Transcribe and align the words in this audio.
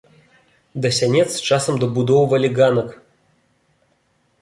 Да 0.85 0.91
сянец 0.99 1.27
часам 1.47 1.77
дабудоўвалі 1.85 2.53
ганак. 2.59 2.89